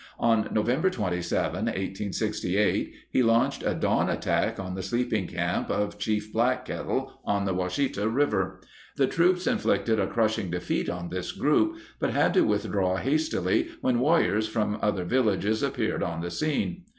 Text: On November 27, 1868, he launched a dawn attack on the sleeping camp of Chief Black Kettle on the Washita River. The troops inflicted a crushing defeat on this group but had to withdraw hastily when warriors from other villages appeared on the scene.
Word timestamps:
On 0.17 0.47
November 0.51 0.89
27, 0.89 1.65
1868, 1.65 2.91
he 3.11 3.21
launched 3.21 3.61
a 3.61 3.75
dawn 3.75 4.09
attack 4.09 4.59
on 4.59 4.73
the 4.73 4.81
sleeping 4.81 5.27
camp 5.27 5.69
of 5.69 5.99
Chief 5.99 6.33
Black 6.33 6.65
Kettle 6.65 7.19
on 7.23 7.45
the 7.45 7.53
Washita 7.53 8.09
River. 8.09 8.61
The 8.97 9.05
troops 9.05 9.45
inflicted 9.45 9.99
a 9.99 10.07
crushing 10.07 10.49
defeat 10.49 10.89
on 10.89 11.09
this 11.09 11.31
group 11.31 11.77
but 11.99 12.15
had 12.15 12.33
to 12.33 12.41
withdraw 12.43 12.95
hastily 12.95 13.67
when 13.81 13.99
warriors 13.99 14.47
from 14.47 14.79
other 14.81 15.03
villages 15.05 15.61
appeared 15.61 16.01
on 16.01 16.21
the 16.21 16.31
scene. 16.31 16.85